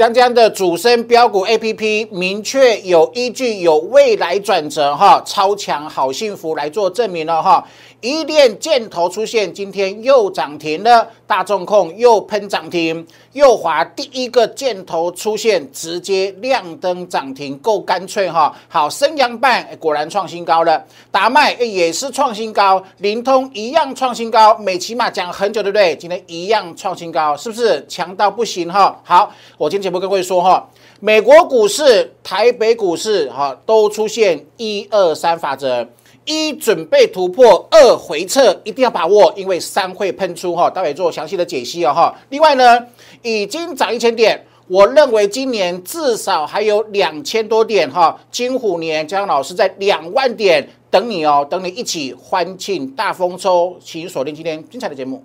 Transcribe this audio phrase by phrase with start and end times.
[0.00, 7.62] 江江的主升标股 A P P 明确有依据、有未来转折哈，超强好幸福来做证明了哈。
[8.00, 18.56] 一链箭头出现，今天又涨停了，大众控又喷涨停，右滑第一个箭头出现，直接亮灯涨停，够干脆哈。
[18.68, 25.94] 好，升阳半果然创新高了，达麦也是创新高，灵通一样创新高，美骑马讲很久对不对？
[25.94, 28.98] 今天一样创新高，是不是强到不行哈？
[29.04, 30.70] 好，我今天节目跟各位说哈，
[31.00, 35.84] 美国股市、台北股市哈都出现一二三法则。
[36.24, 42.14] 一准备突破，二回撤，一定要把握，因为三会喷出哈，待会做详细的解析哦哈。
[42.28, 42.78] 另外呢，
[43.22, 48.16] 已经涨一千点，我认为今年至少还有两千多点哈。
[48.30, 55.24] 金虎年，江老师在两万点等你哦，等你一起欢庆大丰收，请锁定今天精彩的节目。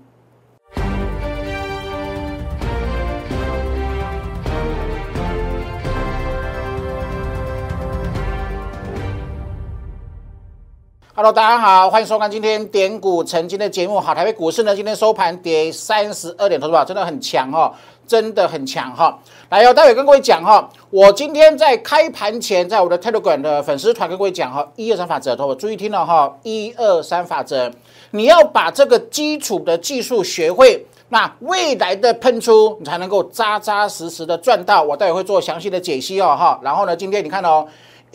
[11.18, 13.98] Hello，大家好，欢迎收看今天点股成金的节目。
[14.02, 17.74] 好，台北股市呢，今天收盘跌三十二点，投资真的很强哈，
[18.06, 19.18] 真的很强哈。
[19.48, 27.72] 来哟，待会跟各位讲哈，我今天在开盘前，在我的 Telegram 的粉丝团跟各位讲哈，一二三法则，投资注意听了哈，一二三法则，
[28.12, 34.84] 你要把这个基础的技术学会，那未来的喷出，你才能够扎扎实实的赚到。
[34.84, 36.60] 我待会会做详细的解析哦哈。
[36.62, 37.66] 然后呢，今天你看哦。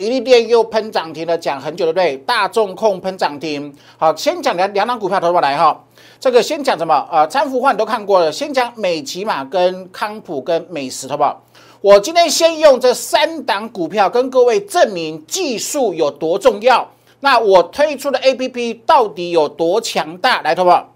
[0.01, 2.17] 一利电又喷涨停了，讲很久对不对？
[2.25, 5.79] 大众控喷涨停，好，先讲两两档股票，投资来哈。
[6.19, 7.07] 这个先讲什么？
[7.11, 11.39] 呃，参幅换都看过了，先讲美骑马跟康普跟美食，好不好？
[11.81, 16.87] 我今天先用这三档股票跟各位证明技术有多重要。
[17.21, 20.41] 那我推出的 A P P 到底有多强大？
[20.41, 20.87] 来，投保。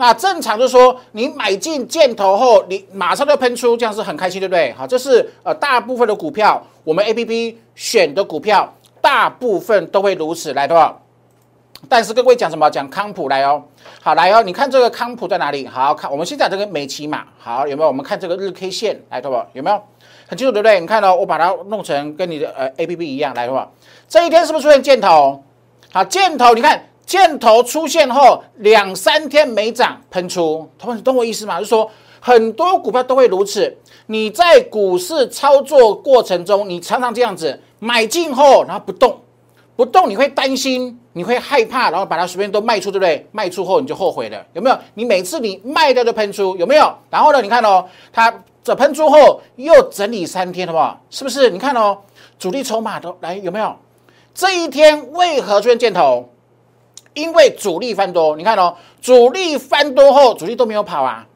[0.00, 4.72] 那正常就是说，你买进箭头后，你马上就喷出，这样是很开心，对不对？
[4.72, 10.96] 好，这是呃大部分的股票，我们 A P P 选的股票，大部分都会如此来的。
[11.86, 12.70] 但是各位讲什么？
[12.70, 13.62] 讲康普来哦，
[14.00, 15.66] 好来哦，你看这个康普在哪里？
[15.66, 17.88] 好看，我们先讲这个美骑马，好有没有？
[17.88, 19.36] 我们看这个日 K 线来，对不？
[19.52, 19.82] 有没有？
[20.26, 20.80] 很清楚，对不对？
[20.80, 23.68] 你看到我把它弄成跟你的呃 A P P 一样来，对吧？
[24.08, 25.44] 这一天是不是出现箭头？
[25.92, 26.86] 好，箭头，你看。
[27.06, 31.58] 箭头出现后两三天没涨，喷出，同学懂我意思吗？
[31.58, 31.90] 就是说
[32.20, 33.76] 很多股票都会如此。
[34.06, 39.20] 你在股市操作过程中，你常常这样子买进后，然后不动，
[39.76, 43.26] 不动，你会担心，你会害怕，然后把它随便都卖出，对不对？
[43.32, 44.78] 卖出后你就后悔了，有没有？
[44.94, 46.92] 你每次你卖掉就喷出，有没有？
[47.08, 51.00] 然后呢，你看哦，它这喷出后又整理三天，好不好？
[51.08, 51.48] 是不是？
[51.50, 51.98] 你看哦，
[52.38, 53.74] 主力筹码都来，有没有？
[54.34, 56.28] 这一天为何出现箭头？
[57.14, 61.26] 因为主力翻多，你看哦，主力翻多后，主力都没有跑啊，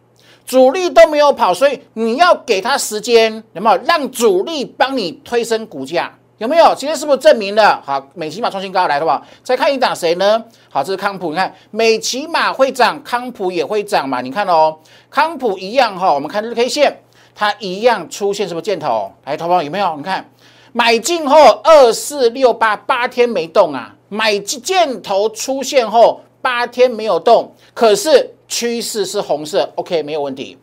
[0.46, 6.12] 主力都没有跑，所以你要给他时间，有没有让主力帮你推升股价？
[6.38, 6.74] 有没有？
[6.74, 7.80] 今天是不是证明了？
[7.84, 9.22] 好，美骑马创新高来了吧？
[9.42, 10.44] 再看一档谁呢？
[10.68, 14.20] 好，这是康普，你看美骑马会涨，康普也会涨嘛？
[14.20, 14.76] 你看哦，
[15.08, 17.02] 康普一样哈，我们看日 K 线，
[17.34, 19.12] 它一样出现什么箭头？
[19.24, 19.96] 来，投保有没有？
[19.96, 20.28] 你看
[20.72, 23.94] 买进后二四六八八天没动啊。
[24.08, 30.56] 买箭头出现后八天没有动，可是趋势是红色，OK 没有问题。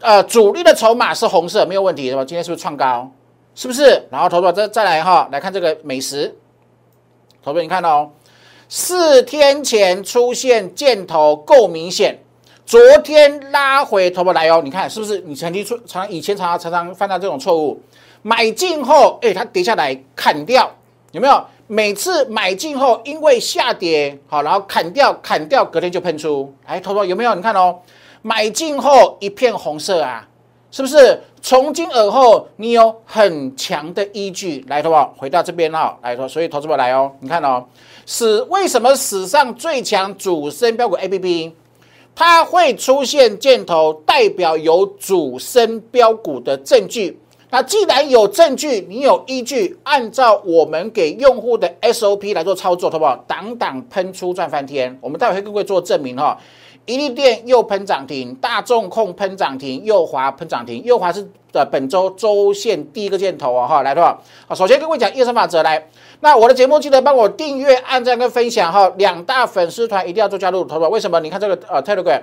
[0.00, 2.24] 呃，主力的筹码是红色，没有问题，是吧？
[2.24, 3.10] 今天是不是创高？
[3.54, 4.02] 是不是？
[4.10, 6.36] 然后投资再再来哈，来看这个美食。
[7.42, 8.10] 投资你看到哦，
[8.68, 12.18] 四天前出现箭头够明显，
[12.66, 15.18] 昨天拉回头部来哦，你看是不是？
[15.20, 17.80] 你曾经出常以前常常常常犯到这种错误，
[18.22, 20.70] 买进后，哎，它跌下来砍掉，
[21.12, 21.42] 有没有？
[21.68, 26.52] 每次买进后，因为下跌好，然后砍掉砍掉，隔天就喷出。
[26.64, 27.34] 哎，投资有没有？
[27.34, 27.76] 你看哦，
[28.22, 30.28] 买进后一片红色啊，
[30.70, 31.20] 是不是？
[31.42, 37.64] 从今而后，你有很强的依据来，投保回到这边哈，来投，所以投资者来哦，你看哦，
[38.04, 41.54] 史为什么史上最强主升标股 A P P，
[42.14, 47.18] 它会出现箭头，代表有主升标股的证据。
[47.50, 53.16] 那既然有证据，你有依据，按照我们给用户的 SOP 来做操作，好不好？
[53.28, 56.36] 挡挡喷出赚翻天，我们待会会各位做证明哈。
[56.86, 64.18] 一利电又喷涨停，大众控喷涨停，右华喷涨停，右华是的本周周线第一个箭头啊哈，来的话，
[64.48, 65.88] 好，首先跟各位讲二三法则来。
[66.20, 70.88] 那我的节目记得帮我订阅、按赞跟分享哈，两大粉丝团一定要做加入，好不好？
[70.88, 71.20] 为什么？
[71.20, 72.22] 你看这个呃 Telegram。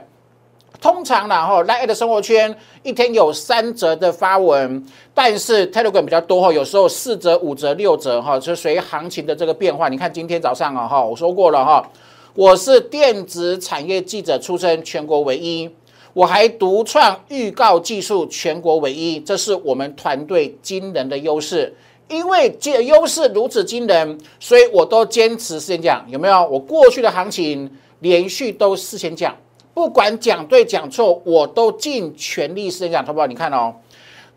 [0.82, 2.54] 通常呢，哈，Line 的生活圈
[2.84, 9.88] 一天有三折的发文，但是 Telegram 比较多哈，有时候四折、五折、六折哈，就随行情的这个变化。
[9.88, 11.90] 你看今天早上啊，哈，我说过了哈，
[12.34, 15.70] 我是电子产业记者出身，全国唯一，
[16.14, 21.74] 我还独创预告技术，全国唯一，这是我们团队惊人的优势。
[22.10, 26.46] 因为这优势如此惊人，所以我都坚持事先讲，有没有？
[26.48, 27.72] 我过去的行情
[28.02, 29.34] 连续都事先讲，
[29.74, 33.28] 不管讲对讲错，我都尽全力事先讲，好不好？
[33.28, 33.74] 你看哦，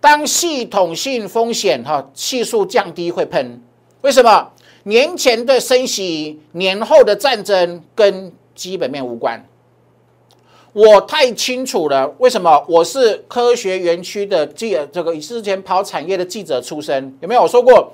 [0.00, 3.62] 当系统性风险哈系数降低会喷，
[4.00, 4.50] 为什么？
[4.84, 9.44] 年前的升息，年后的战争跟基本面无关。
[10.72, 12.64] 我太清楚了，为什么？
[12.68, 17.42] 我是科学园区的记，这个之前跑产业的记者出身，有没有？
[17.42, 17.92] 我说过，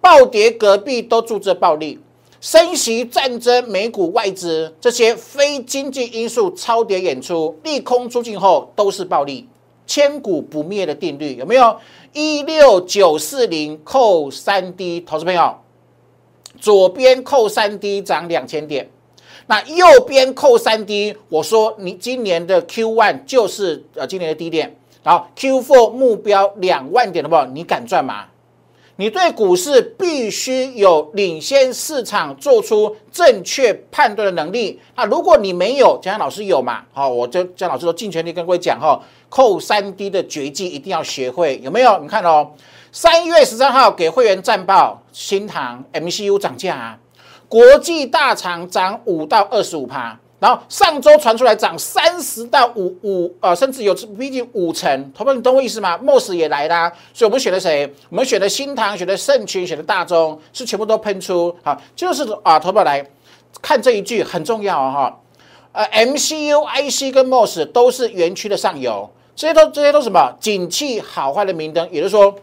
[0.00, 1.98] 暴跌隔壁都住着暴利，
[2.44, 9.48] 升息、战争、美股、外资这些非经济因素超跌演出，利空出尽后都是暴利，
[9.86, 11.74] 千古不灭的定律，有没有？
[12.12, 15.56] 一六九四零扣三 D，投资朋友，
[16.60, 18.90] 左边扣三 D 涨两千点。
[19.46, 27.50] 那右边扣三 D，我说你今年的 Q one 就是呃今年的低点，然后 Q four 目标两万点的不？
[27.54, 28.26] 你敢赚吗？
[28.96, 34.80] 你对股市必须有领先市场、做出正确判断的能力。
[34.94, 36.84] 那如果你没有，江老师有嘛？
[36.92, 41.98] 好，我就江老师说尽全力跟各位讲哈，扣三 D 的绝技一定要学会，有没有？
[41.98, 42.52] 你看哦，
[42.92, 46.98] 三月十三号给会员战报，新塘 MCU 涨价啊。
[47.48, 55.12] 国际大厂涨五到二十五趴，然后上周传出来涨三十到五五呃，甚至有逼近五成。
[55.12, 57.90] 同学你懂我意思吗？Moss 也来啦，所以我们选的谁？
[58.10, 61.56] 我们选的新唐，选的盛群，选的大中，是全部都喷出。
[61.62, 63.02] 好，就是啊，投票来
[63.62, 65.18] 看这一句很重要哈。
[65.72, 70.36] 呃，MCU、IC 跟 Moss 都是园区的上游，这些都这些都什么？
[70.38, 72.34] 景气好坏的明灯，也就是说，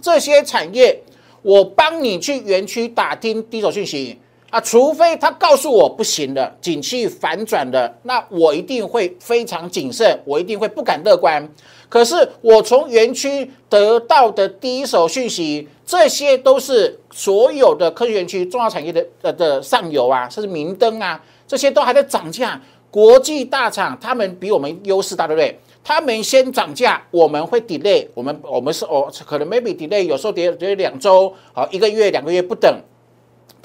[0.00, 1.02] 这些产业
[1.42, 4.18] 我帮你去园区打听第一手讯息。
[4.50, 11.46] 啊，除非他告诉我不行的，景气反转的，那我一定会非常谨慎，我一定会不敢乐观。
[11.88, 22.60] 可是我从园区得到的第一手讯息，这些都是所有的科学园区重要产业的呃的上游啊，甚至明灯啊，这些都还在涨价。
[22.90, 25.58] 国际大厂他们比我们优势大，对不对？
[25.84, 32.80] 他们先涨价，我们会 delay，我们我们是哦，可能 maybe delay，有时候 delay 两周，好一个月两个月不等。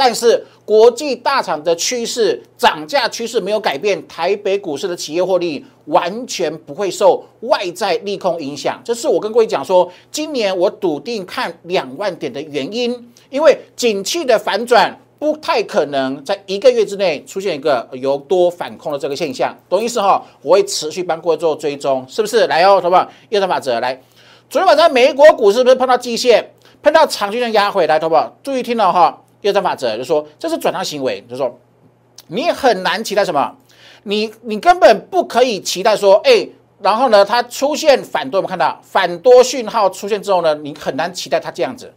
[0.03, 8.81] 但是国际大厂的趋势涨价趋势没有改变，台北股市的企业获利完全不会受外在利空影响。
[8.83, 20.19] 这是我跟各位讲说，今年我笃定看两万点的原因，因为景气的反转不太可能在一个月之内出现一个由多反空的这个现象，懂意思哈？
[20.42, 22.48] 我会持续帮各位做追踪，是不是？
[22.48, 23.07] 来哦，好不好？
[23.30, 24.01] 验证法则来，
[24.50, 26.51] 昨天晚上美国股市是不是碰到季线，
[26.81, 28.36] 碰到长均线压回来，好不好？
[28.42, 29.20] 注意听了哈。
[29.41, 31.59] 第二法则就是说这是转向行为，就是说
[32.27, 33.55] 你很难期待什么，
[34.03, 36.47] 你你根本不可以期待说，哎，
[36.79, 41.91] 然后呢，它出现反多，我们看到反多讯号出现之后呢，你很难期待它这样子，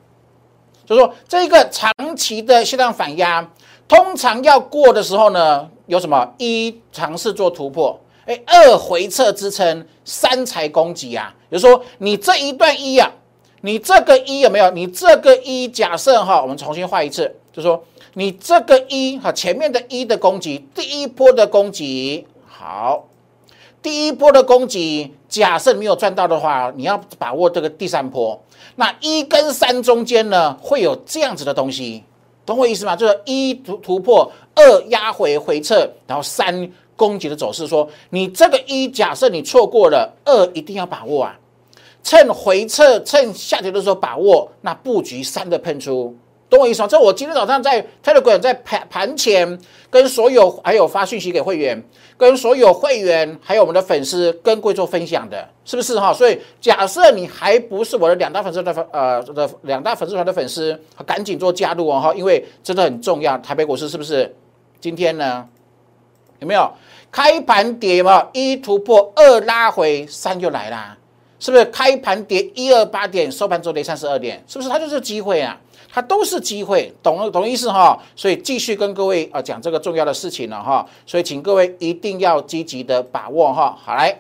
[0.87, 3.49] 就是说这一个长期的向量反压，
[3.87, 6.35] 通常要过的时候呢，有什么？
[6.39, 13.11] 一尝试做突破，哎，二回撤支撑，三才攻击啊，就是说你这一段一啊。
[13.65, 14.71] 你这个一有没有？
[14.73, 17.83] 你这个一假设哈，我们重新画一次，就说
[18.13, 23.09] 你这个一哈，前面的一的攻击，第一波的攻击好，
[23.81, 28.39] 第一波的攻击，假设没有赚到的话，你要把握这个第三波。
[28.77, 32.05] 那一跟三中间呢，会有这样子的东西，
[32.45, 32.95] 懂我意思吗？
[32.95, 37.67] 就是一突突破，二压回回撤，然后三攻击的走势。
[37.67, 41.41] 说你这个一假设你错过了，二一定要把握啊。
[42.05, 46.15] 趁回撤、趁下跌的时候把握那布局三的喷出，
[46.51, 46.87] 懂我意思吗？
[46.87, 49.59] 这我今天早上在 Telegram 在盘盘前
[49.91, 51.83] 跟所有还有发讯息给会员，
[52.19, 56.13] 跟所有会员还有我们的粉丝跟贵做分享的，是不是哈？
[56.13, 63.39] 所以假设你还不是我的两大粉丝团的呃的两大粉丝团的粉丝，赶紧做加入哦哈，因为真的很重要。
[63.39, 64.37] 台北股市是不是
[64.79, 65.49] 今天呢？
[66.41, 66.71] 有没有
[67.11, 68.29] 开盘跌嘛？
[68.35, 70.99] 一突破，二拉回，三就来啦。
[71.45, 74.43] 是不是开盘跌一二八点，收盘后跌三十二点？
[74.49, 75.61] 是不是它就是机会啊？
[75.93, 78.03] 它都是机会，懂了懂意思哈？
[78.17, 80.89] 所以继续跟各位啊讲这个重要的事情了哈。
[81.05, 83.79] 所以请各位一定要积极的把握哈。
[83.79, 84.19] 好来，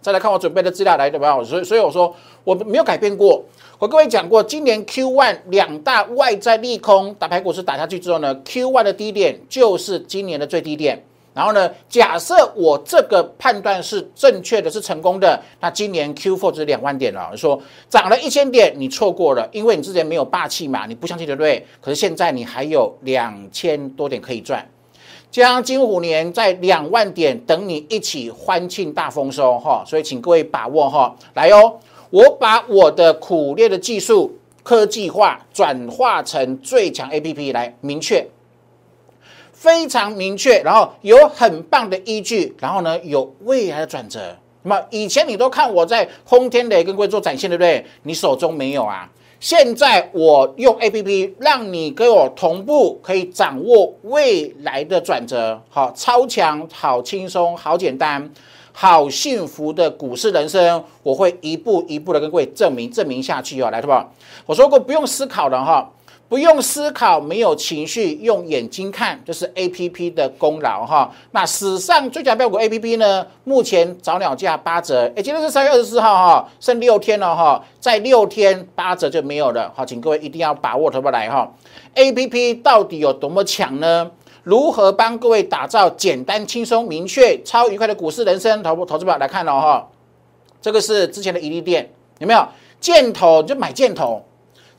[0.00, 1.40] 再来看我准备的资料来对吧？
[1.44, 3.44] 所以所以我说我没有改变过，
[3.78, 11.04] 我各位讲过，今年 Q one 两大外在利空打排股市打下去之后呢，Q one 的低点就是今年的最低点。
[11.38, 11.70] 然后呢？
[11.88, 17.30] 假设我这个判断是正确的，是成功的，那今年 Q4 就是两万点了。
[17.36, 21.64] 说涨了一千点，你错过了，因为你之前没有霸气嘛，你不相信对不对？
[21.80, 24.68] 可是现在你还有两千多点可以赚。
[25.30, 31.78] 将金虎年在两万点等你一起欢庆大丰收哈，所以请各位把握哈，来哦，
[32.10, 38.26] 我把我的苦练的技术科技化转化成最强 A P P 来明确，
[39.58, 44.36] 非常明确，然后有很棒的依据，然后呢有未来的转折。
[44.62, 47.84] 那么以前你都看我在轰天雷跟各位做展现，对不对？
[48.04, 49.10] 你手中没有啊？
[49.40, 58.30] 现在我用 A P P 让你跟我同步，可以掌握未来的转折，好超强，好轻松，好简单，
[58.70, 63.92] 好幸福的股市人生，我会一步一步的跟各位证明证明下去哦，来，好不？
[64.46, 65.90] 我说过不用思考的哈。
[66.28, 71.10] 不用思考，没有情绪，用眼睛看，这是 A P P 的功劳哈。
[71.30, 73.26] 那史上最佳标股 A P P 呢？
[73.44, 79.72] 目前早鸟价八折，哎，今天是三月二十四号哈，剩六天了哈，在六天八折就没有了。
[79.74, 81.50] 好，请各位一定要把握，投不来哈。
[81.94, 84.10] A P P 到底有多么强呢？
[84.42, 88.62] 如何帮各位打造简单、轻松、明确、超愉快的股市人生？
[88.62, 89.88] 投投资宝来看了哈，
[90.60, 92.46] 这个是之前的一利店，有没有？
[92.78, 94.22] 箭头就买箭头。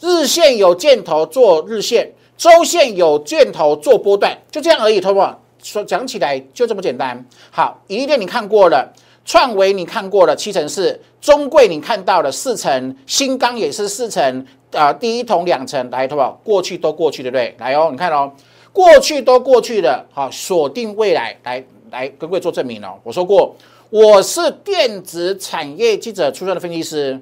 [0.02, 5.40] 日线有箭头做日线，周线有箭头做波段，就这样而已，好不好？
[5.62, 7.26] 说讲起来就这么简单。
[7.52, 8.90] 好，一电你看过了，
[9.26, 16.50] 创维你看过了，七成四，中贵你看到了四成，新钢也是四成，啊，第一桶两成，来，好不？
[16.50, 17.54] 过去都过去，对不对？
[17.60, 18.32] 来哦，你看哦，
[18.72, 22.98] 过去都过去的，好，锁定未来，来来跟各位做证明哦。
[23.04, 23.54] 我说过，
[23.90, 27.20] 我是电子产业记者出身的分析师。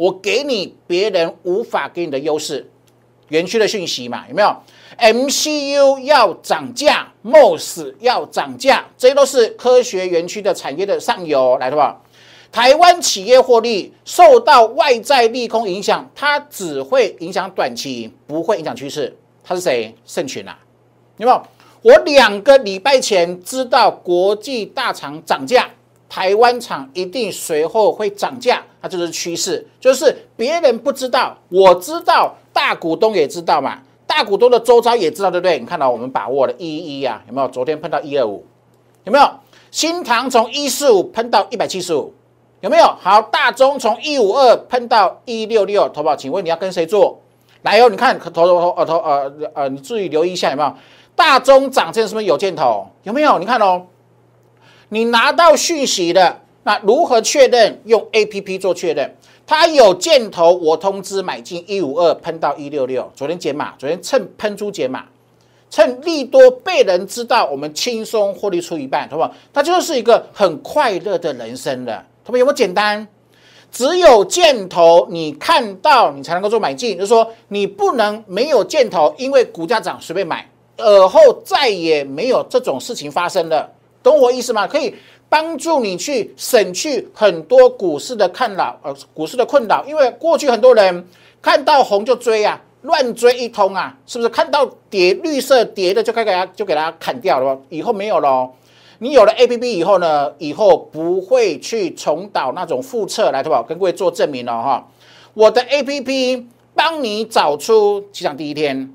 [0.00, 2.66] 我给你别人无法给你的优势，
[3.28, 4.50] 园区的讯息嘛，有没有
[4.98, 12.00] ？MCU 要涨价，MOS 要涨价，这些都是科学园区的产业的上游，来的吧？
[12.50, 19.14] 台湾企业获利受到外在利空影响，它只会影响短期，不会影响趋势。
[19.44, 19.94] 它是谁？
[20.06, 20.58] 盛群啊，
[21.18, 21.42] 有没有？
[21.82, 25.68] 我两个礼拜前知道国际大厂涨价。
[26.10, 35.60] 台湾厂一定随后会涨价，它就是趋势，就是别人不知道，我知道，大股东也知道嘛，大股东的周遭也知道，对不对？
[35.60, 37.46] 你看到我们把握了一一一啊，有没有？
[37.46, 38.44] 昨天喷到一二五，
[39.04, 39.30] 有没有？
[39.70, 42.12] 新塘从一四五喷到一百七十五，
[42.60, 42.84] 有没有？
[43.00, 47.20] 好，大中从一五二喷到一六六，投保，请问你要跟谁做？
[47.62, 50.74] 来哦，你看投投投呃投呃呃，你注意留意一下有没有？
[51.14, 52.84] 大中涨这是不是有箭头？
[53.04, 53.38] 有没有？
[53.38, 53.86] 你看哦。
[54.92, 57.80] 你拿到讯息的，那如何确认？
[57.84, 59.14] 用 A P P 做确认，
[59.46, 63.08] 它有箭头，我通知买进一五二，喷到一六六。
[63.14, 65.04] 昨天解码，昨天趁喷出解码，
[65.70, 69.32] 趁利多被人知道，我们轻松获利出一半，好不好？
[69.52, 73.06] 它就是一个很快乐的人生了，他们有没有简单？
[73.70, 83.70] 只有箭头你看到，你才能够做买进，就是说你不能没有箭头，因为股价涨随便买，而后再也没有这种事情发生了。
[84.02, 84.66] 懂我意思吗？
[84.66, 84.94] 可以
[85.28, 89.84] 帮助你去省去很多股市的看扰，呃，股市的困扰。
[89.86, 91.06] 因为过去很多人
[91.42, 94.28] 看到红就追啊，乱追一通啊，是不是？
[94.28, 98.50] 看到跌绿色跌的就该给它就给它砍掉了，以后没有了。
[99.02, 103.62] 你有了 A P P 以后呢，以后不会去重蹈那种覆辙来，对吧？
[103.66, 104.88] 跟各位做证明了哈。
[105.32, 108.92] 我的 A P P 帮你找出起涨第一天。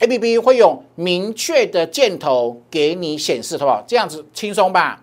[0.00, 3.82] A P P 会用明确的箭头给你显示，好不好？
[3.84, 5.02] 这样子轻松吧？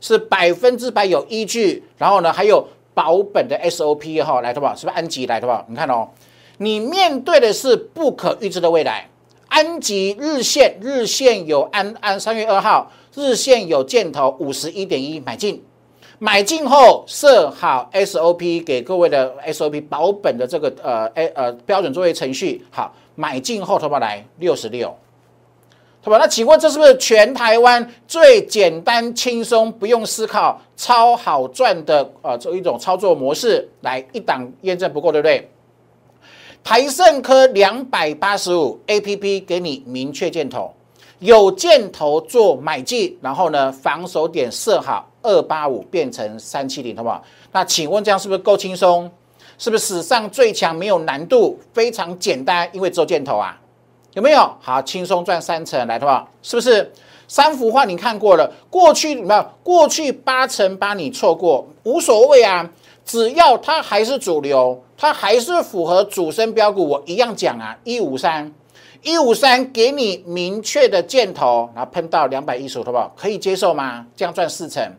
[0.00, 4.74] 是百分之百有依据，然后呢，还有保本的 S O P 哈，来，好不好？
[4.74, 5.64] 是不是安吉来，好不好？
[5.68, 6.10] 你看哦，
[6.58, 9.08] 你面对的是不可预知的未来。
[9.48, 15.62] 安吉日线，日线有安安三月二号日线有箭头五十一点一买进，
[16.18, 22.94] 买进后设好 S O P 给各位的 S O P 保本的这个呃 A 呃标准作业程序，好。
[23.14, 24.94] 买进后，投保来六十六，
[26.02, 26.18] 投保。
[26.18, 33.68] 那请问这是不是全台湾最简单、轻松、不用思考、超好赚的呃这一种操作模式？
[33.82, 35.50] 来一档验证不过，对不对？
[36.62, 40.72] 台盛科两百八十五 A P P 给你明确箭头，
[41.18, 47.22] 有箭头做买进，然后呢防守点设好二八五变成三七零，好不好？
[47.52, 49.10] 那请问这样是不是够轻松？
[49.58, 50.74] 是不是史上最强？
[50.74, 53.58] 没有难度，非常简单，因为只有箭头啊，
[54.14, 54.50] 有没有？
[54.60, 56.28] 好，轻松赚三成，来，好不好？
[56.42, 56.92] 是不是？
[57.26, 59.46] 三幅画你看过了，过去有没有？
[59.62, 62.70] 过去八成八你错过，无所谓啊，
[63.04, 68.52] 只要它还是主流，它还是符合主升标股，我一样讲啊，一五三，
[69.02, 73.10] 一五三给你明确的箭头，然后喷到两百一十五，好不好？
[73.16, 74.06] 可以接受吗？
[74.14, 74.94] 这样赚四成。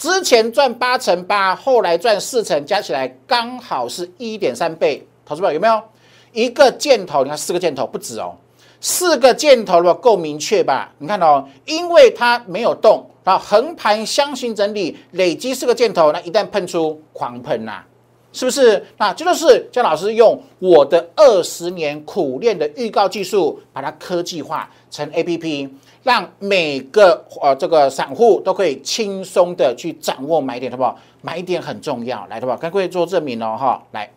[0.00, 5.78] 之前赚八成八，后来赚四成，加起来刚好是一点三倍，投资者有没有？
[6.32, 8.34] 一个箭头，你看四个箭头不止哦，
[8.80, 10.90] 四个箭头了，够明确吧？
[10.96, 17.82] 你看哦，因为它没有动，啊，横盘箱型整理，累积四个箭头，那一旦喷出，狂喷呐，
[18.32, 18.82] 是不是？
[18.96, 25.68] 那这就是姜老师用我的二十年苦练的预告技术，把它科技化成 A P P，
[26.02, 30.98] 让每个呃这个散户都可以轻松的去掌握买点，好不好？
[31.22, 32.56] 买点很重要，来，好不好？
[32.56, 34.10] 跟各位做证明哦，哈，来，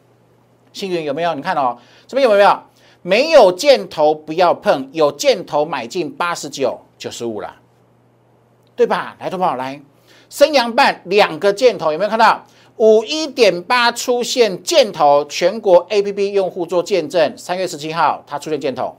[0.71, 1.33] 幸运有没有？
[1.35, 2.59] 你看哦，这边有没有？
[3.01, 7.53] 没有箭头不要碰，有箭头买进八十九、九十五了，
[8.77, 9.17] 对吧？
[9.19, 9.55] 来，同不好？
[9.57, 9.81] 来，
[10.29, 12.45] 升阳半两个箭头有没有看到？
[12.77, 17.37] 五一点八出现箭头，全国 A P P 用户做见证。
[17.37, 18.95] 三月十七号它出现箭头，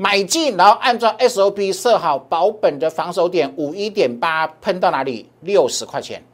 [0.00, 5.28] 买进，然后按照 S O P 设好保本的防守点，五一点八喷到哪里？
[5.42, 6.24] 六十块钱，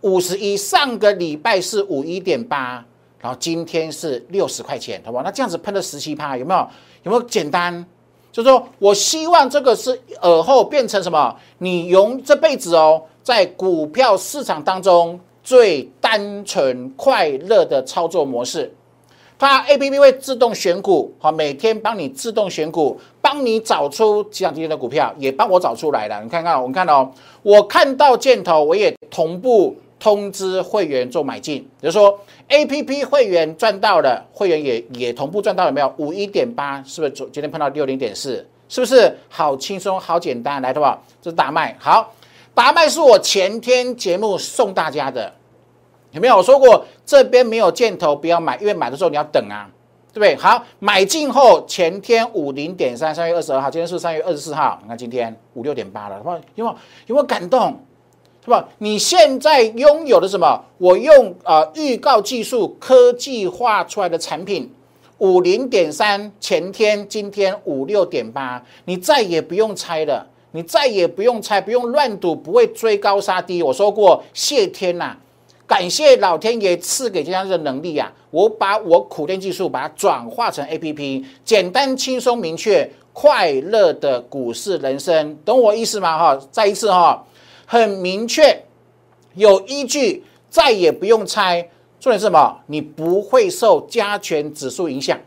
[0.00, 0.56] 五十一。
[0.56, 2.84] 上个礼拜是五一点八。
[3.20, 5.22] 然后今天是六十块钱，好不好？
[5.22, 6.68] 那这样子喷了十七趴，有没有？
[7.04, 7.86] 有没有简单？
[8.32, 11.36] 就是说我希望这个是尔后变成什么？
[11.58, 18.74] 你用这辈子哦，在股票市场当中最单纯快乐的操作模式。
[19.42, 26.22] 它 A P P 会自动选股，好，每天帮你自动选股，帮你找出几档今天的股票，也帮我找出来了。
[26.22, 29.76] 你看看，我们看到，我看到箭头，我也同步。
[29.98, 32.18] 通知会员做买进，比如说
[32.48, 35.94] A P P 会员赚到了，会员也也同步赚到了没有？
[35.96, 38.44] 五一点八是不是昨今天碰到六零点四？
[38.68, 40.60] 是不是好轻松好简单？
[40.60, 42.12] 来，的话，这是大麦，好，
[42.52, 45.32] 大麦是我前天节目送大家的，
[46.12, 46.36] 有没有？
[46.36, 49.68] 我说过这边没有箭头不要买，因为买的时候你要等啊，
[50.12, 50.36] 对不对？
[50.36, 56.76] 好，买进后前天五零点三，三月二十二号，今天是三月二十四号，你看今天五六点八了，有没有？
[57.06, 57.80] 有没有感动？
[58.44, 58.68] 是吧？
[58.78, 60.64] 你现在拥有的什么？
[60.78, 64.68] 我用呃预告技术科技化出来的产品，
[65.18, 73.62] 五零点三，前天今天五六点八，你再也不用猜了，你再也不用猜，不用乱赌，不会追高杀低。
[73.62, 75.16] 我说过，谢天呐，
[75.72, 78.12] 感谢老天爷赐给这样的能力呀！
[78.30, 86.18] 我把我苦练技术把它转化成 A P P，简单轻松明确，快乐的股市人生，懂我意思吗？
[86.18, 87.24] 哈，再一次哈。
[87.64, 88.64] 很明确，
[89.34, 91.66] 有依据，再也不用猜。
[91.98, 92.58] 重点是什么？
[92.66, 95.18] 你不会受加权指数影响，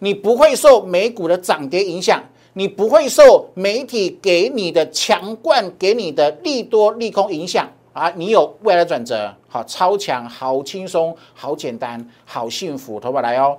[0.00, 2.20] 你不会受美股的涨跌影响，
[2.54, 8.12] 你不会受媒体给你的强灌给你的利多利空影响啊！
[8.16, 13.56] 你有未来转折，好，超强，好轻松，好简单，好幸福，投保来哦。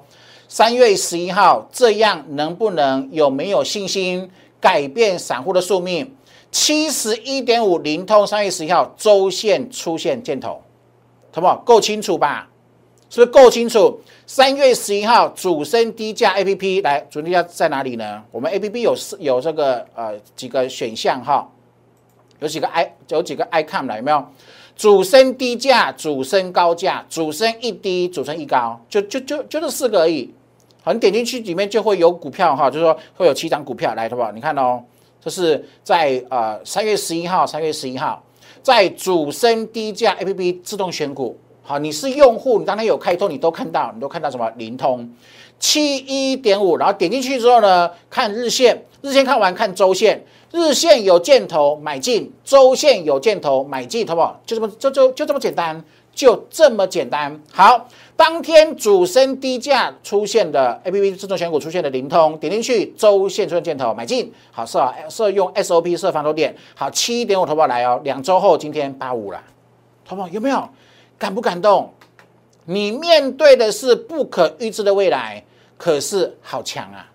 [0.49, 6.13] 三月十一号，这样能不能有没有信心改变散户的宿命？
[6.51, 10.61] 七十一点五，灵通三月十一号周线出现箭头，
[11.33, 11.55] 好不好？
[11.65, 12.49] 够清楚吧？
[13.09, 14.01] 是不是够清楚？
[14.27, 18.21] 三月十一号主升低价 A P P 来，主升低价在哪里呢？
[18.31, 21.47] 我们 A P P 有有这个呃几个选项哈，
[22.39, 24.25] 有几个 I 有几个 icon 来有没有？
[24.75, 30.33] 主升低价、主升高价、主升一低、主升一高，就就就就这四个而已。
[30.83, 34.31] 好，你点进去里面就会有股票哈，就是说会有七张股票来，好不？
[34.33, 34.83] 你看哦。
[35.21, 38.21] 这是在呃三月十一号，三月十一号，
[38.61, 41.35] 在主升低价 A P P 自动选股。
[41.63, 44.47] 好，你是用户，你当天有开通，你都看到，你都看到什么？
[44.57, 45.09] 灵通
[45.59, 54.39] 七一点五，然后点进去之后呢，看日线，日线看完看周线，日线有箭头买进，周线有箭头买进，好不好？
[54.45, 55.83] 就这么就就就这么简单。
[56.15, 57.37] 就这么简单。
[57.51, 64.31] 好，当天主升低价出现的 A P P 自动选股出现的灵通，点进去周线出现箭头买进。
[64.49, 66.55] 好，设设用 S O P 设防守点。
[66.73, 67.99] 好，七一点五投保来哦。
[68.05, 69.43] 两周后今天八五了，
[70.05, 70.69] 投保有没有？
[71.17, 71.93] 感不感动？
[72.65, 75.43] 你面对的是不可预知的未来，
[75.77, 77.09] 可是好强啊！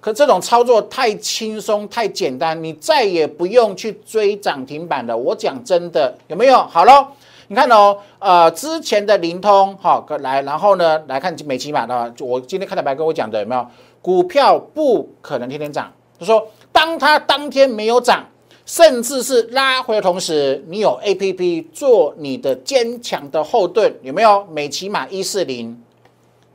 [0.00, 5.16] 可这种操作太轻松太简单，你再也不用去追涨停板了。
[5.16, 6.58] 我讲真的，有没有？
[6.58, 7.08] 好了。
[7.48, 13.66] 你看哦，呃，之前的灵通，好，来，然后呢，来看美琪玛的，我今天看到白跟我讲的有没有？
[14.00, 18.24] 股票不可能天天涨，他说当它当天没有涨，
[18.64, 24.44] 甚至是拉回的同时，你有 A P P 做你的坚强的后盾，有没有？
[24.46, 25.70] 美琪玛一四零，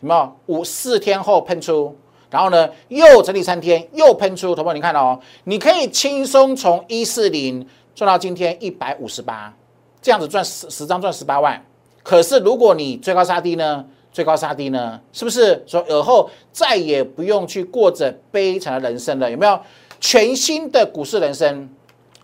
[0.02, 0.36] 有没有？
[0.46, 1.96] 五四天后喷出，
[2.30, 9.54] 然后呢，又整理三天，又喷出，同学你看哦，你可以轻松从一四零赚到今天一百五十八。
[10.02, 11.62] 这样子赚十十张赚十八万，
[12.04, 13.84] 可是如果你追高杀低呢？
[14.14, 15.02] 追高杀低呢？
[15.12, 19.30] 是不是说以后再也不用去过着悲惨的人生了？
[19.30, 19.60] 有没有
[20.00, 21.68] 全新的股市人生？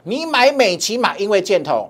[0.04, 1.90] 你买美骑马，因为箭头，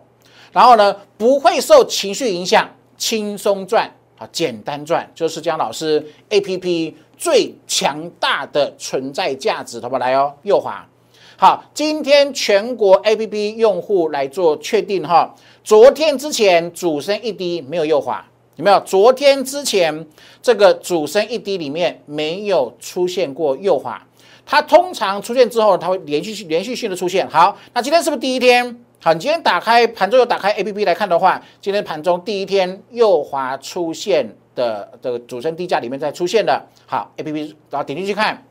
[0.52, 3.92] 然后呢不会受情绪影响，轻松赚。
[4.16, 10.00] 啊，简单赚就是江老师 A P P 最强大的存在价值，好不好？
[10.00, 10.88] 来哦，右滑。
[11.36, 15.34] 好，今天全国 A P P 用户来做确定哈。
[15.64, 18.24] 昨天之前主升一滴没有右滑，
[18.58, 18.80] 有没有？
[18.82, 20.06] 昨天之前
[20.44, 24.00] 这个主升一滴里面没有出现过右滑，
[24.46, 27.28] 它通常出现之后，它会连续连续性的出现。
[27.30, 28.78] 好，那今天是不是第一天？
[29.00, 38.46] 好，你今天打开盘中有打开 A P P 来看的话，今天盘中第一天右滑出现的这个主升低价里面再出现的，好 A P P，然后点进去看，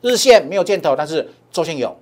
[0.00, 1.94] 日线没有箭头，但是周线有，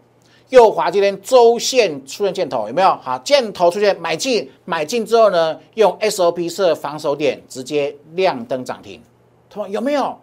[0.50, 2.96] 右滑今天周线出现箭头有没有？
[3.02, 9.02] 好，箭头出现买进，买进之后呢，用 S O P 设防守点，直接亮灯涨停，
[9.50, 10.16] 他说有没有？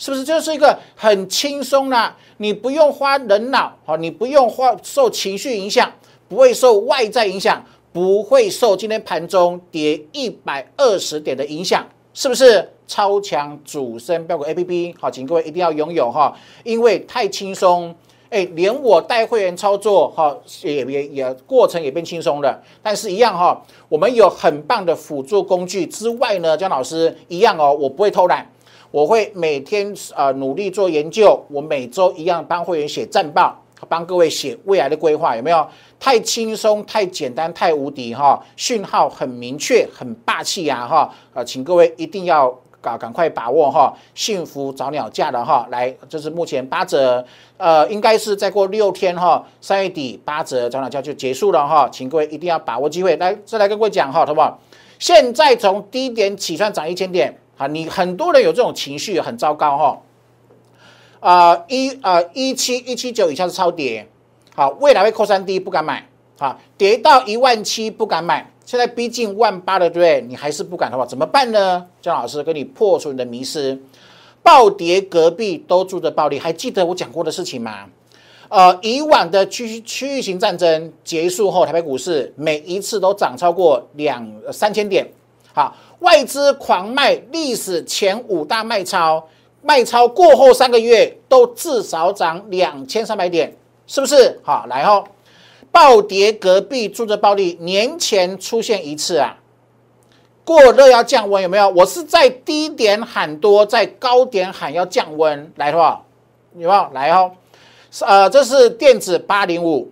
[0.00, 2.16] 是不是就是一个很轻松啦？
[2.38, 5.92] 你不用花人脑，好，你不用花受情绪影响。
[6.26, 7.60] 不会受外在影响，
[7.92, 11.84] 不会受今天盘中跌一百二十点的影响，
[12.14, 14.94] 是不是超强主升标股 A P P？
[15.00, 16.32] 好，请各位一定要拥有哈，
[16.62, 17.92] 因为太轻松，
[18.28, 20.32] 哎，连我带会员操作哈，
[20.62, 22.62] 也也也过程也变轻松了。
[22.80, 28.48] 但是，一样哈，我们有很棒的辅助工具之外呢，姜老师一样哦，我不会偷懒，
[28.90, 33.56] 我会每天啊努力做研究，我每周一样帮会员写战报，
[33.88, 35.66] 帮各位写未来的规划，有没有？
[35.98, 38.42] 太轻松、太简单、太无敌哈！
[38.56, 41.12] 讯号很明确、很霸气呀哈！
[41.34, 42.50] 呃，请各位一定要
[42.80, 43.94] 赶赶快把握哈！
[44.14, 47.22] 幸福早鸟价的哈，来，这是目前八折，
[47.58, 54.58] 呃，应该是再过六天哈，三月底八折早鸟价就结束了哈，请各位一定要把握机会，来再来跟各位讲哈，好不好？
[54.98, 60.00] 现在从低点起算涨一千点，啊，你很多人有这种情绪很糟糕哈，
[61.20, 64.08] 啊一啊一七一七九以下是超跌。
[64.54, 66.08] 好，未来会扣三 D，不敢买。
[66.38, 70.22] 好，跌到一万七不敢买，现在逼近万八了，对不对？
[70.26, 71.86] 你还是不敢的话，怎么办呢？
[72.00, 73.78] 姜老师跟你破除你的迷失。
[74.42, 77.84] 暴跌隔壁都住着暴利，还记得我讲过的事情吗？
[78.48, 85.06] 呃，以往的区区域型战争结束后，台北股市每一次都涨超过两三千点。
[85.52, 89.28] 好，外资狂卖，历史前五大卖超，
[89.62, 93.56] 卖超过后三个月都至少涨两千三百点。
[93.86, 95.04] 是不是好来哦？
[95.72, 99.36] 暴跌隔壁住着暴利，年前出现一次啊，
[100.44, 101.68] 过热要降温有没有？
[101.70, 106.04] 我是在低点喊多，在高点喊要降温来的话，
[106.56, 107.32] 有没有来哦？
[108.00, 109.90] 呃，这是电子八零五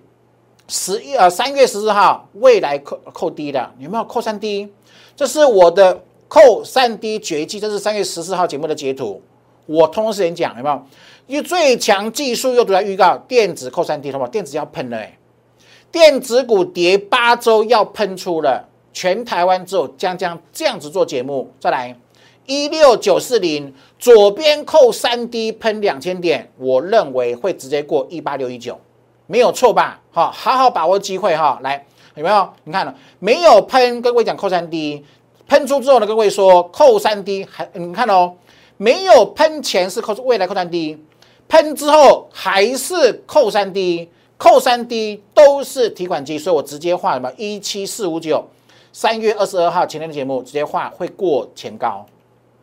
[0.69, 4.69] 十一呃三月十四号未来扣扣低的有没有扣三 D？
[5.17, 9.23] 这是我的扣三 D 绝技，这是三月十四号节目的截图，
[9.65, 10.83] 我通通时间讲有没有？
[11.27, 14.31] 因为最强技术又都在预告，电子扣三 D，好不好？
[14.31, 15.19] 电子要喷了哎，
[15.91, 21.51] 电子股跌八周要喷出了，全台湾只有将将这样子做节目。
[21.59, 21.99] 再来
[22.45, 28.79] 一六九四零，左边扣三 D 喷两千点，我认为会直接过一八六一九，
[29.29, 30.01] 没有错吧？
[30.11, 31.61] 好，好好把握机会哈。
[31.63, 31.87] 来，
[32.17, 32.49] 有没有？
[32.65, 34.03] 你看了没有喷？
[34.03, 35.05] 跟各位讲扣三 D，
[35.47, 38.33] 喷出之后呢，各位说扣三 D，还你看哦，
[38.79, 41.05] 没有喷前是扣未来扣三 D。
[41.47, 48.47] 喷之后还是扣三 D，扣三 D 都是提款机，所以我直接画什么一七四五九，
[48.93, 52.07] 三月二十二号前天的节目直接画会过前高，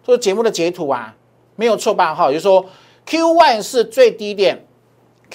[0.03, 1.15] 做节目的截图啊，
[1.55, 2.13] 没有错吧？
[2.13, 2.65] 哈，就是说
[3.05, 4.64] Q one 是最低点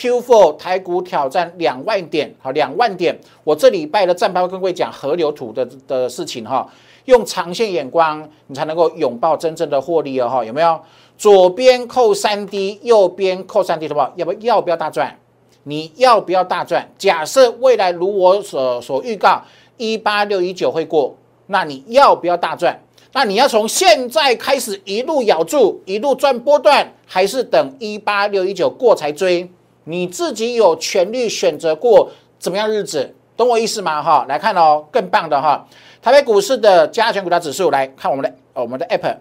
[0.00, 6.66] ，Q four 台股挑战两万点，好两万点，我这礼拜的战报跟各位讲河流图的的事情哈，
[7.04, 10.80] 用长线眼光你才能够拥抱真正的获利哦哈，有没有？
[11.18, 14.10] 左边扣三 D，右边扣三 D，好不好？
[14.16, 15.18] 要不要不要大赚？
[15.64, 16.88] 你要不要大赚？
[16.96, 19.42] 假设未来如我所所预告，
[19.76, 21.14] 一八六一九会过，
[21.48, 22.80] 那你要不要大赚？
[23.12, 29.50] 那你要从现在开始一路咬住，一路赚波段，还是等一八六一九过才追？
[29.84, 34.02] 你自己有权利选择过怎么样日子，懂我意思吗？
[34.02, 35.66] 哈，来看哦，更棒的哈，
[36.02, 39.16] 台北股市的加权股价指数，来看我们的我们的 App，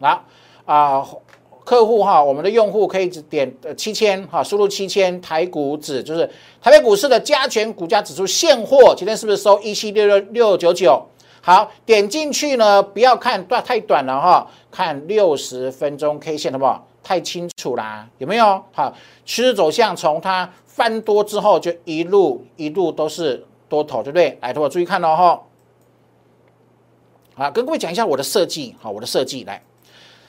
[0.00, 0.24] 好。
[0.66, 1.04] 啊，
[1.64, 6.28] 客户哈，我们的用户可以点呃七千哈，输入七千台股指，就是
[6.62, 11.04] 台北股市的加权股价指数现货，今天是不是收一七六六六九九？
[11.40, 16.86] 好，点进去呢，不要看短太短了哈，看六十分钟 K 线好不好？
[17.02, 18.62] 太清楚啦，有没有？
[18.72, 24.38] 好，趋势走向从它翻多之后，就一路一路都是多头，对不对？
[24.40, 25.42] 来，各位注意看哦哈。
[27.34, 29.62] 好，跟各位讲一下我的设计，好，我的设计来。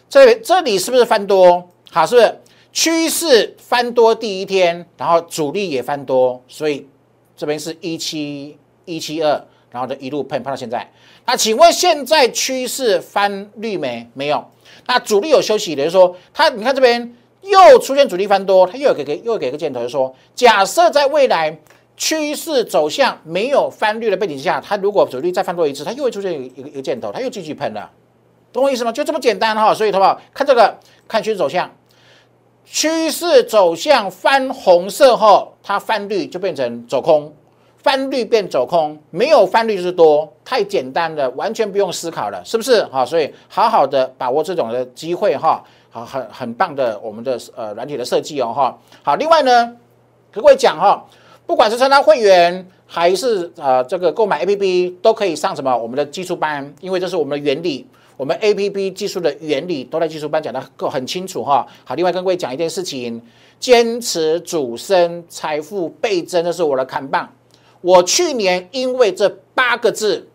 [0.09, 1.69] 这这里是不是翻多？
[1.89, 2.39] 好，是不是
[2.71, 6.87] 趋势翻多第一天，然后主力也翻多，所以
[7.35, 10.87] 这边是一七一七二，然后就一路喷喷到现在。
[11.25, 14.07] 那请问现在趋势翻绿没？
[14.13, 14.45] 没有。
[14.87, 21.57] 那主力有休息的，就是说它，你看这边又出现主力翻多，它又给给又给个箭头，就说假设在未来
[21.95, 27.89] 趋势走向没有翻绿的背景下，它如果主力再翻多一次，它又会出现一个一个箭头，它又继续喷了，
[28.51, 28.91] 懂我意思吗？
[28.91, 29.73] 就这么简单哈。
[29.73, 30.19] 所以，好不好？
[30.33, 30.75] 看这个，
[31.07, 31.69] 看趋势走向，
[32.65, 37.31] 趋势走向翻红色后，它翻绿就变成走空。
[37.83, 42.83] 翻绿变走空，没有翻绿就是多，太简单了，完全不用思考了，是不是？
[42.85, 48.77] 好，所以好好的把握这种的机会哈，好，很很棒的我们的呃软体的设计哦哈。
[49.01, 49.75] 好，另外呢，
[50.31, 51.03] 跟各位讲哈，
[51.47, 61.65] 不管是参加会员还是呃这个购买 A P P，都可以上什么我们的技术班，因为这是我们的原理，我们 A P P 技术的原理都在技术班讲的够很清楚哈。
[61.83, 63.19] 好，另外跟各位讲一件事情，
[63.59, 67.27] 坚持主升，财富倍增，这是我的看棒。
[67.81, 70.27] 我去年因为这八个字，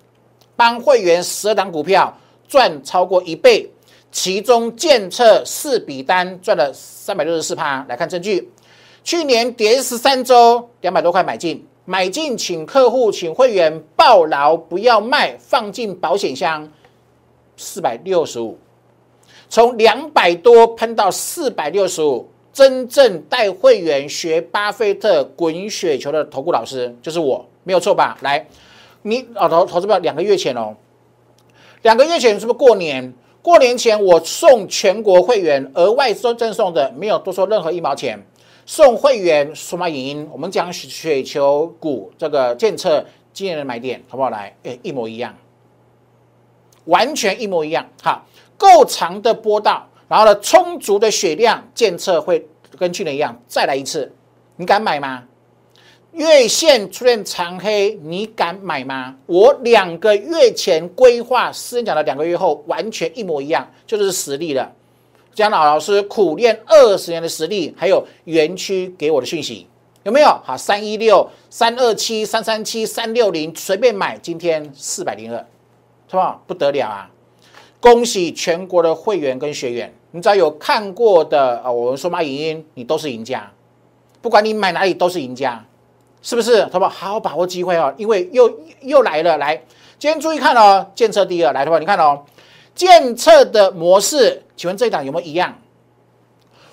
[0.57, 2.13] 帮会员十二档股票
[2.49, 3.71] 赚超过一倍，
[4.11, 7.85] 其中建测四笔单赚了三百六十四趴。
[7.89, 8.51] 来看证据，
[9.05, 16.69] 去年跌十三周，两百多块买进，买进请客户请会员抱牢不要卖，放进保险箱，
[17.57, 18.59] 四百六十五，
[19.49, 22.29] 从两百多喷到四百六十五。
[22.57, 28.17] 真正带会员学巴菲特滚雪球的投顾老师就是我，没有错吧？
[28.23, 28.47] 来，
[29.03, 30.75] 你哦投投资票两个月前哦，
[31.83, 33.13] 两个月前是不是过年？
[33.43, 38.19] 过年前我送全国会员额外赠赠送的，没有多收任何一毛钱，
[38.65, 40.27] 送会员数码影音。
[40.33, 44.31] 我们讲雪球股这个建测今年的买点好不好？
[44.31, 45.37] 来，哎，一模一样，
[46.87, 47.87] 完全一模一样。
[48.03, 48.25] 好，
[48.57, 49.87] 够长的波道。
[50.09, 52.47] 然后呢，充足的血量，监测会
[52.79, 54.13] 跟去年一样再来一次，
[54.57, 55.25] 你敢买吗？
[56.13, 59.17] 月线出现长黑，你敢买吗？
[59.27, 64.73] 我两个月前规划，私人讲的两个月后完全一模一样，就是实力了。
[65.35, 69.67] 江老老师苦练二十年的实力，还有园区给我的讯息，
[70.05, 70.29] 有没有？
[70.43, 75.47] 好，三一六、三二七、三三七、三六零，随便买，今天四百零二，
[76.09, 76.41] 是吧？
[76.47, 77.11] 不得了啊！
[77.79, 83.51] 恭喜全国的会员跟学员，你只要有看过的啊，我们数码影音，你都是赢家，
[84.23, 85.63] 不管你买哪里都是赢家，
[86.23, 86.65] 是不是？
[86.67, 86.89] 好不好？
[86.89, 88.51] 好把握机会哦，因为又
[88.83, 89.37] 又来了。
[89.37, 89.55] 来，
[89.99, 92.25] 今天注意看哦，建测第二来的话，你看哦，
[92.75, 95.55] 建测的模式，请问这一档有没有一样？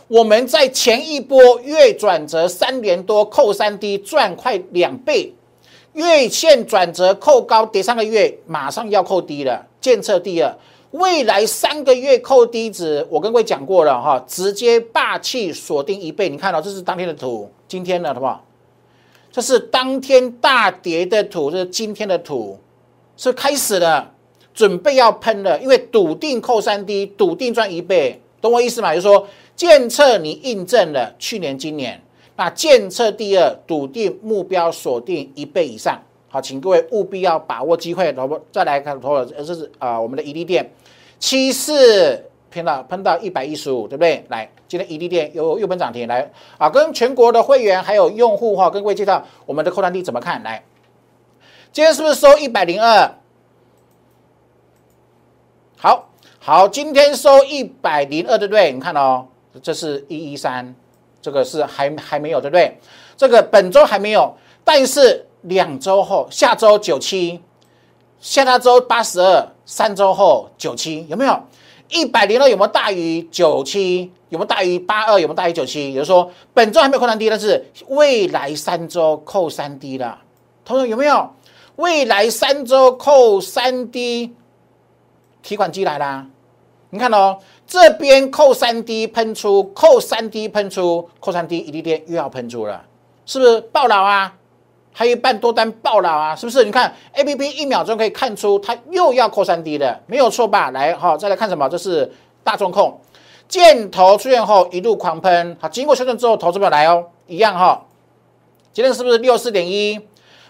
[0.08, 5.34] 我们在前一波月转折三连多扣三低赚快两倍，
[5.94, 10.56] 月线转折扣高跌三个月，马上要扣低了，建测第二。
[10.94, 16.30] 未来三个月扣低值，我跟各位讲过了哈，直接霸气锁定一倍。
[16.30, 18.46] 你看到这是当天的图，今天的好不好？
[19.32, 22.60] 这是当天大跌的图，这是今天的图，
[23.18, 24.14] 是开始了，
[24.54, 28.94] 准备要喷了，因为笃定扣三低笃定赚一倍，懂我意思吗？
[28.94, 32.00] 就是说，建测你印证了去年、今年，
[32.36, 36.00] 那建测第二笃定目标锁定一倍以上。
[36.30, 40.68] 好，请各位务必要把握机会，老婆再来看，呃，这是啊，我们的宜利店
[41.24, 44.26] 七四喷到碰到一百一十五，对不对？
[44.28, 50.44] 来，今天宜利店又又喷涨停，来啊，跟全国的会员还有用户哈，跟各位介绍我们的扣单低怎么看？
[50.44, 50.66] 来，
[51.72, 53.10] 今天是不是收一百零二？
[55.78, 56.10] 好
[56.40, 58.74] 好，今天收一百零二，对不对？
[58.74, 59.26] 你看哦，
[59.62, 60.76] 这是一一三，
[61.22, 62.78] 这个是还还没有，对不对？
[63.16, 65.26] 这个本周还没有，但是。
[65.44, 67.38] 两周后，下周九七，
[68.24, 71.38] 下下周八十二，三周后九七，有没有
[71.90, 72.48] 一百零二？
[72.48, 74.10] 有没有大于九七？
[74.30, 75.20] 有没有大于八二？
[75.20, 75.90] 有没有大于九七？
[75.90, 80.22] 也就是说，本周还没有扣三低，但是未来三周扣三低了。
[80.64, 81.32] 同学有没有？
[81.76, 84.34] 未来三周扣三低，
[85.42, 86.26] 提款机来啦！
[86.92, 92.86] 你看哦，这边扣三低喷出，扣三低喷出，扣三低一滴跌又要喷出了，
[93.26, 94.34] 是不是爆老啊？
[94.94, 96.64] 还有一半多单爆了啊，是不是？
[96.64, 100.72] 你看 A P P 一秒钟可以看出它又要扩三 D 的，没有错吧？
[100.72, 101.68] 来哈，再来看什么？
[101.68, 102.12] 这是
[102.44, 103.02] 大众控
[103.48, 107.86] 箭头出现后一路狂喷，好，经过修正之后，投资者来哦，一样哈。
[108.72, 110.00] 今天是不是六四点一？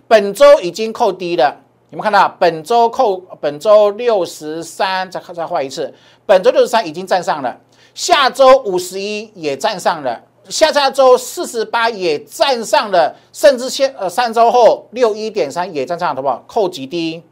[0.08, 1.58] 本周已经扣低了，
[1.90, 2.30] 你们看到？
[2.40, 5.94] 本周扣，本周六十三，再再画一次，
[6.26, 7.58] 本周六十三已经站上了，
[7.94, 10.22] 下周五十一也站上了。
[10.50, 16.44] 下下周四十八也站上了，甚至先呃三周后六一点三也站上了，好不好？
[16.48, 17.24] 扣几低？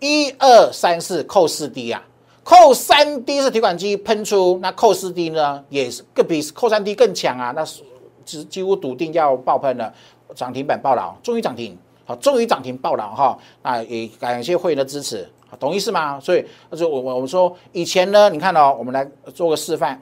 [0.00, 2.02] 一二三四扣四低啊，
[2.42, 7.82] 扣三低是提款机喷出，那扣四低呢也是更比扣三低更强啊，那是
[8.24, 9.92] 几几乎笃定要爆喷了，
[10.34, 16.18] 涨停板爆了，终于涨停，好，终于涨停爆了哈，那也感谢会员的支持，懂意思吗？
[16.20, 16.44] 所以，
[16.76, 20.00] 就我我我们说以前呢，你看哦，我们来做个示范。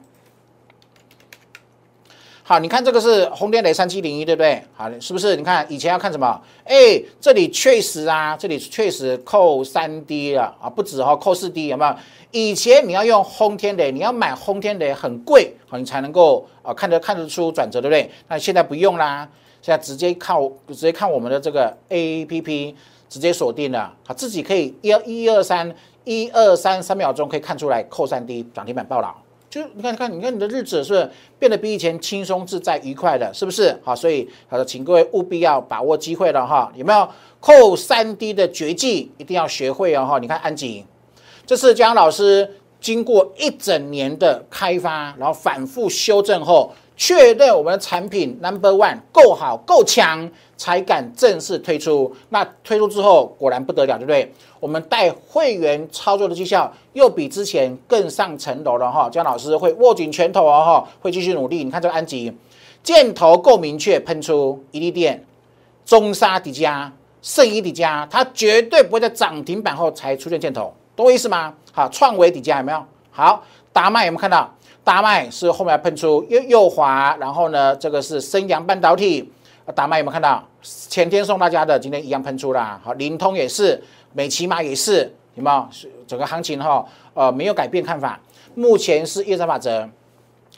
[2.47, 4.61] 好，你看这个是红电雷三七零一，对不对？
[4.75, 5.35] 好，是不是？
[5.35, 6.39] 你看以前要看什么？
[6.63, 11.95] 哎，这里确实啊，这里确实扣三 D 了啊，不止哈，扣四 D 有没有？
[12.29, 18.11] 以前你要用轰天雷，你要买轰天雷很贵，好，你才能够啊看得看得出转折，对不对？
[18.27, 19.27] 那现在不用啦，
[19.63, 22.75] 现在直接靠直接看我们的这个 APP，
[23.09, 29.11] 直接锁定了，好，自己可以一一二三一二三三秒钟可以看出来扣三 D 涨停板爆了。
[29.55, 33.73] 就你看，看，你看，你的日子是变得比以前轻松自在、愉快的，是不是？
[33.81, 36.69] 好，所以好的，请各位务必要把握机会了哈。
[36.75, 37.07] 有没有
[37.39, 39.09] 扣三 D 的绝技？
[39.17, 40.19] 一定要学会哦哈。
[40.19, 40.85] 你看安吉，
[41.45, 46.73] 这是江老师经过一整年的开发，然后反复修正后。
[46.97, 52.13] 确认我们的产品 number one 够好够强，才敢正式推出。
[52.29, 54.31] 那推出之后果然不得了，对不对？
[54.61, 59.09] 我们带会员操作的绩效又比之前更上层楼了哈。
[59.11, 61.63] 姜老师会握紧拳头哦哈，会继续努力。
[61.63, 62.33] 你看这个安吉，
[62.81, 65.23] 箭头够明确，喷出一利电、
[65.85, 71.53] 中沙底加、圣衣底加，它绝对不会在涨停板后才出现箭头，懂我意思吗？
[71.73, 72.81] 好，创维底加有没有？
[73.11, 74.54] 好，达麦有没有看到？
[74.85, 79.29] 达麦是后面喷出右右滑，然后呢，这个是升阳半导体。
[79.73, 80.47] 达麦有没有看到？
[80.61, 82.79] 前天送大家的，今天一样喷出啦。
[82.83, 83.81] 好，灵通也是，
[84.13, 85.67] 美骑马也是，有没有？
[86.05, 88.19] 整个行情哈，呃，没有改变看法。
[88.53, 89.89] 目前是业三法则，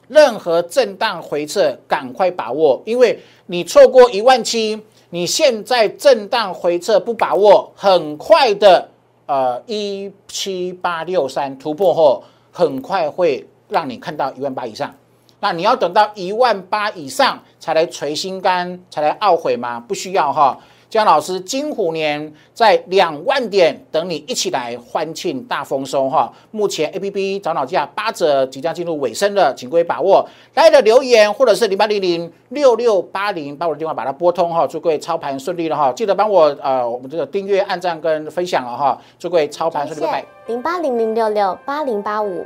[0.10, 4.78] 任何震荡回撤赶快把握，因为你错过一万七，
[5.12, 8.90] 你现在震荡回撤不把握，很快的，
[9.26, 13.48] 呃，一七八六三突破后，很快会。
[13.70, 14.94] 让你看到一万八以上，
[15.40, 19.80] 那你要等到一万八以上才来捶心肝，才来懊悔吗？
[19.80, 20.58] 不需要哈。
[20.90, 26.32] 江老师金虎年在两万点等你一起来欢庆大丰收哈。
[26.52, 30.26] 目前 A P P 找脑价八折即将进入尾声了，请各位把握。
[30.54, 34.66] 来的留言或者是零八零零六六八零，把我的电话把它拨通哈。
[34.66, 35.92] 祝各位操盘顺利了哈。
[35.92, 38.98] 记得帮我呃我们这个订阅、按赞跟分享了哈。
[39.20, 40.26] 祝各位操盘顺利，拜拜。
[40.48, 42.46] 零八零零六六八零八五。